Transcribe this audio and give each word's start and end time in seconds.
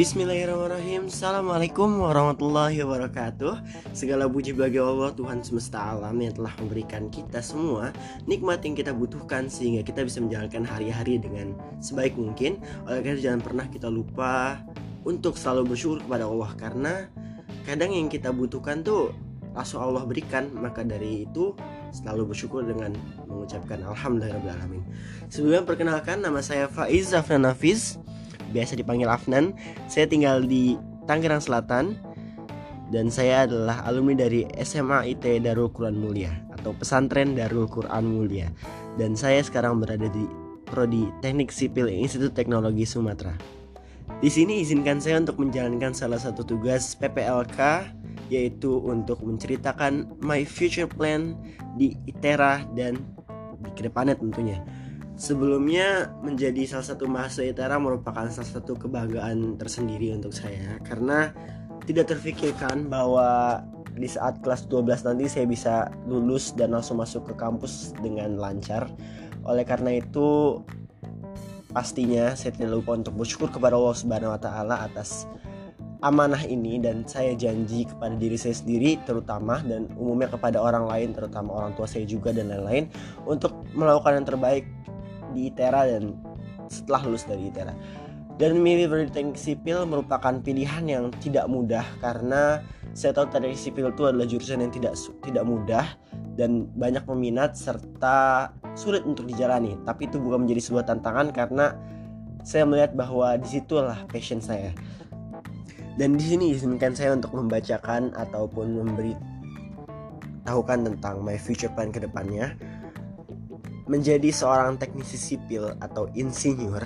Bismillahirrahmanirrahim. 0.00 1.12
Assalamualaikum 1.12 2.00
warahmatullahi 2.00 2.80
wabarakatuh. 2.80 3.60
Segala 3.92 4.32
puji 4.32 4.56
bagi 4.56 4.80
Allah 4.80 5.12
Tuhan 5.12 5.44
semesta 5.44 5.76
alam 5.76 6.16
yang 6.16 6.32
telah 6.32 6.56
memberikan 6.56 7.12
kita 7.12 7.44
semua 7.44 7.92
Nikmat 8.24 8.64
yang 8.64 8.72
kita 8.72 8.96
butuhkan 8.96 9.52
Sehingga 9.52 9.84
kita 9.84 10.00
bisa 10.00 10.24
menjalankan 10.24 10.64
hari-hari 10.64 11.20
dengan 11.20 11.52
sebaik 11.84 12.16
mungkin. 12.16 12.64
Oleh 12.88 13.04
karena 13.04 13.20
jangan 13.20 13.40
pernah 13.44 13.68
kita 13.68 13.92
lupa 13.92 14.64
Untuk 15.04 15.36
selalu 15.36 15.76
bersyukur 15.76 16.00
kepada 16.00 16.24
Allah 16.24 16.50
Karena 16.56 16.92
kadang 17.68 17.92
yang 17.92 18.08
kita 18.08 18.32
butuhkan 18.32 18.80
tuh 18.80 19.12
langsung 19.52 19.84
Allah 19.84 20.08
berikan. 20.08 20.48
Maka 20.56 20.80
dari 20.80 21.28
itu 21.28 21.52
selalu 21.92 22.32
bersyukur 22.32 22.64
dengan 22.64 22.96
mengucapkan 23.28 23.84
Alhamdulillahirrahmanirrahim. 23.84 24.80
Sebelumnya 25.28 25.68
perkenalkan 25.68 26.24
nama 26.24 26.40
saya 26.40 26.72
Faiz 26.72 27.12
Zafran 27.12 27.44
Nafiz 27.44 28.00
biasa 28.50 28.76
dipanggil 28.76 29.08
Afnan. 29.08 29.56
Saya 29.86 30.06
tinggal 30.10 30.44
di 30.44 30.76
Tangerang 31.06 31.42
Selatan 31.42 31.98
dan 32.90 33.06
saya 33.08 33.46
adalah 33.46 33.86
alumni 33.86 34.26
dari 34.26 34.46
SMA 34.60 35.14
IT 35.14 35.24
Darul 35.46 35.70
Quran 35.70 35.98
Mulia 35.98 36.34
atau 36.58 36.74
Pesantren 36.74 37.38
Darul 37.38 37.70
Quran 37.70 38.04
Mulia. 38.04 38.50
Dan 38.98 39.14
saya 39.14 39.38
sekarang 39.40 39.78
berada 39.78 40.10
di 40.10 40.26
Prodi 40.66 41.06
Teknik 41.22 41.50
Sipil 41.54 41.90
Institut 41.90 42.34
Teknologi 42.34 42.82
Sumatera. 42.86 43.34
Di 44.18 44.26
sini 44.26 44.60
izinkan 44.60 44.98
saya 44.98 45.22
untuk 45.22 45.38
menjalankan 45.38 45.94
salah 45.94 46.18
satu 46.18 46.42
tugas 46.42 46.98
PPLK 46.98 47.88
yaitu 48.30 48.78
untuk 48.82 49.22
menceritakan 49.26 50.06
my 50.22 50.46
future 50.46 50.86
plan 50.86 51.34
di 51.74 51.98
ITERA 52.06 52.62
dan 52.78 52.98
di 53.62 53.70
ke 53.74 53.86
depannya 53.86 54.14
tentunya. 54.18 54.62
Sebelumnya 55.20 56.08
menjadi 56.24 56.64
salah 56.64 56.96
satu 56.96 57.04
mahasiswa 57.04 57.52
ITERA 57.52 57.76
merupakan 57.76 58.24
salah 58.32 58.48
satu 58.56 58.72
kebanggaan 58.72 59.60
tersendiri 59.60 60.16
untuk 60.16 60.32
saya 60.32 60.80
karena 60.80 61.36
tidak 61.84 62.16
terfikirkan 62.16 62.88
bahwa 62.88 63.60
di 63.92 64.08
saat 64.08 64.40
kelas 64.40 64.64
12 64.72 65.12
nanti 65.12 65.28
saya 65.28 65.44
bisa 65.44 65.92
lulus 66.08 66.56
dan 66.56 66.72
langsung 66.72 66.96
masuk 66.96 67.28
ke 67.28 67.34
kampus 67.36 67.92
dengan 68.00 68.40
lancar. 68.40 68.88
Oleh 69.44 69.68
karena 69.68 70.00
itu 70.00 70.56
pastinya 71.68 72.32
saya 72.32 72.56
tidak 72.56 72.80
lupa 72.80 72.96
untuk 72.96 73.12
bersyukur 73.20 73.52
kepada 73.52 73.76
Allah 73.76 73.96
Subhanahu 74.00 74.32
wa 74.32 74.40
taala 74.40 74.88
atas 74.88 75.28
amanah 76.00 76.40
ini 76.48 76.80
dan 76.80 77.04
saya 77.04 77.36
janji 77.36 77.84
kepada 77.84 78.16
diri 78.16 78.40
saya 78.40 78.56
sendiri 78.56 78.96
terutama 79.04 79.60
dan 79.68 79.84
umumnya 80.00 80.32
kepada 80.32 80.56
orang 80.56 80.88
lain 80.88 81.12
terutama 81.12 81.60
orang 81.60 81.76
tua 81.76 81.84
saya 81.84 82.08
juga 82.08 82.32
dan 82.32 82.48
lain-lain 82.48 82.88
untuk 83.28 83.52
melakukan 83.76 84.16
yang 84.16 84.26
terbaik 84.26 84.64
di 85.32 85.50
ITERA 85.50 85.96
dan 85.96 86.14
setelah 86.70 87.06
lulus 87.06 87.26
dari 87.26 87.50
ITERA. 87.50 87.74
Dan 88.40 88.56
memilih 88.56 89.12
teknik 89.12 89.36
sipil 89.36 89.84
merupakan 89.84 90.32
pilihan 90.40 90.84
yang 90.88 91.04
tidak 91.20 91.44
mudah 91.44 91.84
karena 92.00 92.64
saya 92.96 93.12
tahu 93.12 93.28
teknik 93.28 93.54
sipil 93.54 93.92
itu 93.92 94.02
adalah 94.08 94.24
jurusan 94.24 94.64
yang 94.64 94.72
tidak 94.72 94.96
tidak 95.20 95.44
mudah 95.44 95.86
dan 96.40 96.64
banyak 96.72 97.04
peminat 97.04 97.52
serta 97.52 98.48
sulit 98.72 99.04
untuk 99.04 99.28
dijalani. 99.28 99.76
Tapi 99.84 100.08
itu 100.08 100.16
bukan 100.16 100.48
menjadi 100.48 100.72
sebuah 100.72 100.88
tantangan 100.88 101.36
karena 101.36 101.76
saya 102.40 102.64
melihat 102.64 102.96
bahwa 102.96 103.36
di 103.36 103.60
situlah 103.60 104.08
passion 104.08 104.40
saya. 104.40 104.72
Dan 106.00 106.16
di 106.16 106.24
sini 106.24 106.56
izinkan 106.56 106.96
saya 106.96 107.12
untuk 107.12 107.36
membacakan 107.36 108.16
ataupun 108.16 108.72
memberi 108.72 109.12
tahukan 110.48 110.88
tentang 110.88 111.20
my 111.20 111.36
future 111.36 111.68
plan 111.76 111.92
ke 111.92 112.00
depannya. 112.00 112.56
Menjadi 113.88 114.28
seorang 114.28 114.76
teknisi 114.76 115.16
sipil 115.16 115.72
atau 115.80 116.10
insinyur 116.12 116.82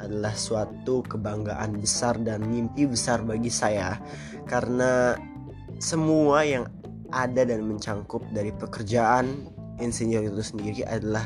adalah 0.00 0.34
suatu 0.36 1.00
kebanggaan 1.06 1.80
besar 1.80 2.18
dan 2.20 2.44
mimpi 2.44 2.84
besar 2.84 3.22
bagi 3.22 3.48
saya 3.48 3.96
karena 4.44 5.16
semua 5.80 6.44
yang 6.44 6.68
ada 7.14 7.46
dan 7.46 7.62
mencangkup 7.64 8.20
dari 8.34 8.50
pekerjaan 8.50 9.48
insinyur 9.78 10.28
itu 10.28 10.42
sendiri 10.42 10.82
adalah 10.84 11.24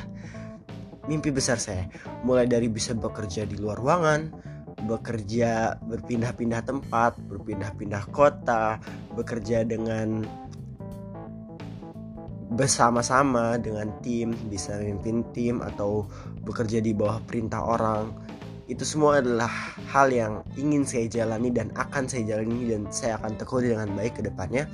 mimpi 1.08 1.32
besar 1.32 1.56
saya. 1.56 1.88
Mulai 2.22 2.44
dari 2.44 2.68
bisa 2.68 2.92
bekerja 2.92 3.48
di 3.48 3.56
luar 3.56 3.80
ruangan 3.80 4.48
bekerja 4.86 5.74
berpindah-pindah 5.90 6.62
tempat 6.62 7.18
berpindah-pindah 7.26 8.14
kota 8.14 8.78
bekerja 9.18 9.66
dengan 9.66 10.22
bersama-sama 12.58 13.54
dengan 13.54 13.94
tim 14.02 14.34
bisa 14.50 14.74
memimpin 14.82 15.22
tim 15.30 15.62
atau 15.62 16.10
bekerja 16.42 16.82
di 16.82 16.90
bawah 16.90 17.22
perintah 17.22 17.62
orang. 17.62 18.10
Itu 18.66 18.82
semua 18.82 19.22
adalah 19.22 19.48
hal 19.94 20.10
yang 20.10 20.42
ingin 20.58 20.82
saya 20.82 21.06
jalani 21.06 21.54
dan 21.54 21.70
akan 21.78 22.10
saya 22.10 22.34
jalani 22.34 22.66
dan 22.66 22.90
saya 22.90 23.14
akan 23.22 23.38
tekuni 23.38 23.70
dengan 23.70 23.94
baik 23.94 24.18
ke 24.18 24.22
depannya. 24.26 24.66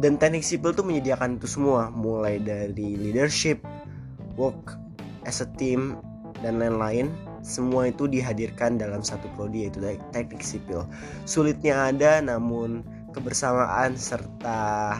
Dan 0.00 0.16
teknik 0.16 0.40
sipil 0.40 0.72
itu 0.72 0.80
menyediakan 0.80 1.36
itu 1.36 1.46
semua 1.46 1.92
mulai 1.92 2.40
dari 2.40 2.96
leadership 2.96 3.60
work 4.40 4.80
as 5.28 5.44
a 5.44 5.48
team 5.60 6.00
dan 6.40 6.56
lain-lain. 6.56 7.12
Semua 7.44 7.92
itu 7.92 8.08
dihadirkan 8.08 8.80
dalam 8.80 9.04
satu 9.04 9.28
prodi 9.36 9.68
yaitu 9.68 9.84
teknik 10.10 10.40
sipil. 10.40 10.88
Sulitnya 11.28 11.92
ada 11.92 12.18
namun 12.24 12.82
kebersamaan 13.12 13.94
serta 13.94 14.98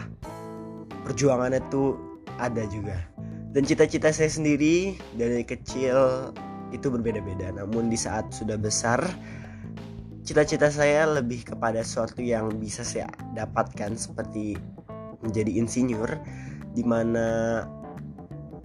perjuangannya 1.09 1.65
tuh 1.73 1.97
ada 2.37 2.61
juga. 2.69 3.01
Dan 3.49 3.65
cita-cita 3.65 4.13
saya 4.13 4.29
sendiri 4.29 4.93
dari 5.17 5.41
kecil 5.41 6.29
itu 6.69 6.85
berbeda-beda. 6.93 7.49
Namun 7.57 7.89
di 7.89 7.97
saat 7.97 8.29
sudah 8.29 8.61
besar 8.61 9.01
cita-cita 10.21 10.69
saya 10.69 11.09
lebih 11.09 11.41
kepada 11.41 11.81
sesuatu 11.81 12.21
yang 12.21 12.53
bisa 12.61 12.85
saya 12.85 13.09
dapatkan 13.33 13.97
seperti 13.97 14.53
menjadi 15.25 15.57
insinyur 15.57 16.13
di 16.77 16.85
mana 16.85 17.65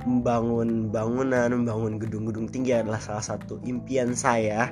membangun 0.04 0.92
bangunan, 0.92 1.48
membangun 1.48 1.96
gedung-gedung 1.96 2.52
tinggi 2.52 2.76
adalah 2.76 3.00
salah 3.00 3.24
satu 3.24 3.56
impian 3.64 4.12
saya. 4.12 4.68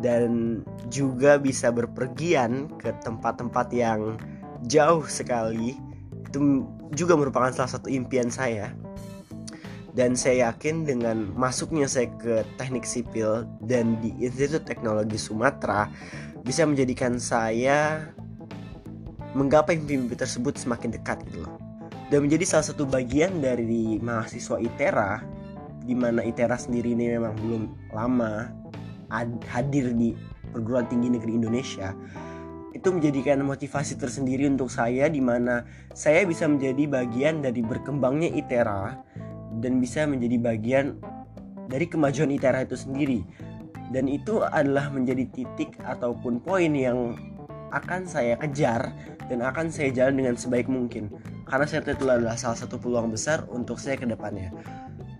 Dan 0.00 0.64
juga 0.88 1.36
bisa 1.36 1.68
berpergian 1.68 2.72
ke 2.80 2.88
tempat-tempat 3.04 3.68
yang 3.74 4.16
jauh 4.64 5.04
sekali 5.04 5.76
itu 6.24 6.64
juga 6.94 7.14
merupakan 7.14 7.50
salah 7.54 7.70
satu 7.70 7.90
impian 7.90 8.30
saya. 8.30 8.74
Dan 9.90 10.14
saya 10.14 10.50
yakin 10.50 10.86
dengan 10.86 11.34
masuknya 11.34 11.90
saya 11.90 12.06
ke 12.22 12.46
teknik 12.54 12.86
sipil 12.86 13.42
dan 13.66 13.98
di 13.98 14.14
Institut 14.22 14.62
Teknologi 14.62 15.18
Sumatera 15.18 15.90
bisa 16.46 16.62
menjadikan 16.62 17.18
saya 17.18 18.06
menggapai 19.34 19.82
mimpi 19.82 20.14
tersebut 20.14 20.54
semakin 20.58 20.94
dekat 20.94 21.18
gitu 21.26 21.42
loh. 21.42 21.58
Dan 22.10 22.26
menjadi 22.26 22.42
salah 22.46 22.66
satu 22.70 22.86
bagian 22.86 23.42
dari 23.42 23.98
mahasiswa 23.98 24.58
ITERA 24.62 25.22
di 25.86 25.94
mana 25.94 26.22
ITERA 26.22 26.54
sendiri 26.58 26.94
ini 26.94 27.18
memang 27.18 27.34
belum 27.38 27.62
lama 27.94 28.50
hadir 29.50 29.90
di 29.94 30.14
perguruan 30.54 30.86
tinggi 30.86 31.10
negeri 31.10 31.34
Indonesia 31.34 31.94
itu 32.80 32.88
menjadikan 32.88 33.44
motivasi 33.44 34.00
tersendiri 34.00 34.48
untuk 34.48 34.72
saya 34.72 35.04
di 35.12 35.20
mana 35.20 35.68
saya 35.92 36.24
bisa 36.24 36.48
menjadi 36.48 36.88
bagian 36.88 37.44
dari 37.44 37.60
berkembangnya 37.60 38.32
ITERA 38.32 38.96
dan 39.60 39.84
bisa 39.84 40.08
menjadi 40.08 40.40
bagian 40.40 40.96
dari 41.68 41.84
kemajuan 41.84 42.32
ITERA 42.32 42.64
itu 42.64 42.80
sendiri. 42.80 43.20
Dan 43.92 44.08
itu 44.08 44.40
adalah 44.40 44.88
menjadi 44.88 45.28
titik 45.28 45.76
ataupun 45.84 46.40
poin 46.40 46.72
yang 46.72 47.20
akan 47.68 48.08
saya 48.08 48.40
kejar 48.40 48.96
dan 49.28 49.44
akan 49.44 49.68
saya 49.68 49.92
jalan 49.92 50.24
dengan 50.24 50.34
sebaik 50.40 50.64
mungkin. 50.64 51.12
Karena 51.44 51.68
saya 51.68 51.84
itu 51.84 52.08
adalah 52.08 52.40
salah 52.40 52.56
satu 52.56 52.80
peluang 52.80 53.12
besar 53.12 53.44
untuk 53.52 53.76
saya 53.76 54.00
ke 54.00 54.08
depannya. 54.08 54.56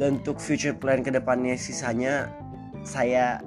Dan 0.01 0.25
untuk 0.25 0.41
future 0.41 0.73
plan 0.73 1.05
ke 1.05 1.13
depannya 1.13 1.61
sisanya 1.61 2.33
saya 2.89 3.45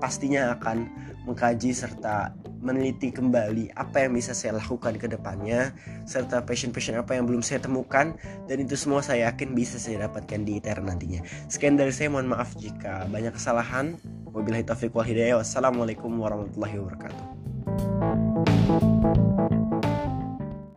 pastinya 0.00 0.56
akan 0.56 0.88
mengkaji 1.28 1.76
serta 1.76 2.32
meneliti 2.64 3.12
kembali 3.12 3.76
apa 3.76 4.08
yang 4.08 4.16
bisa 4.16 4.32
saya 4.32 4.56
lakukan 4.56 4.96
ke 4.96 5.06
depannya 5.06 5.76
serta 6.08 6.42
passion-passion 6.48 6.96
apa 6.96 7.14
yang 7.14 7.28
belum 7.28 7.44
saya 7.44 7.60
temukan 7.60 8.16
dan 8.48 8.56
itu 8.56 8.74
semua 8.74 9.04
saya 9.04 9.28
yakin 9.30 9.52
bisa 9.52 9.76
saya 9.76 10.08
dapatkan 10.08 10.42
di 10.42 10.56
ITER 10.58 10.80
nantinya. 10.80 11.20
Sekian 11.52 11.76
dari 11.76 11.92
saya 11.92 12.08
mohon 12.08 12.32
maaf 12.32 12.56
jika 12.56 13.04
banyak 13.12 13.36
kesalahan. 13.36 14.00
Wabillahi 14.34 14.66
taufiq 14.66 14.90
wal 14.96 15.06
hidayah. 15.06 15.38
Wassalamualaikum 15.38 16.10
warahmatullahi 16.18 16.80
wabarakatuh. 16.80 17.22